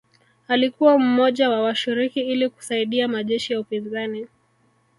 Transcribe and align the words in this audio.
Alikuwa 0.47 0.99
mmoja 0.99 1.49
wa 1.49 1.61
washiriki 1.61 2.19
ili 2.19 2.49
kusaidia 2.49 3.07
majeshi 3.07 3.53
ya 3.53 3.59
upinzani 3.59 4.27